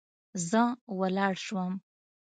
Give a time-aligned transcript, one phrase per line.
[0.49, 0.63] زه
[0.99, 1.73] ولاړ سوم.